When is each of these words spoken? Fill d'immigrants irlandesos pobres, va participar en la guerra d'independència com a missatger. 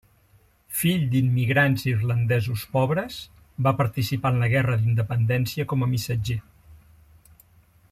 Fill 0.77 1.01
d'immigrants 1.15 1.83
irlandesos 1.91 2.63
pobres, 2.77 3.19
va 3.67 3.75
participar 3.83 4.33
en 4.37 4.41
la 4.45 4.51
guerra 4.55 4.79
d'independència 4.87 5.69
com 5.75 5.85
a 5.89 5.93
missatger. 5.95 6.41